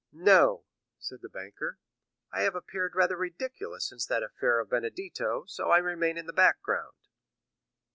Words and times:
"No," 0.11 0.65
said 0.97 1.19
the 1.21 1.29
banker; 1.29 1.77
"I 2.33 2.41
have 2.41 2.55
appeared 2.55 2.95
rather 2.95 3.15
ridiculous 3.15 3.87
since 3.87 4.03
that 4.07 4.23
affair 4.23 4.59
of 4.59 4.71
Benedetto, 4.71 5.45
so 5.45 5.69
I 5.69 5.77
remain 5.77 6.17
in 6.17 6.25
the 6.25 6.33
background." 6.33 6.97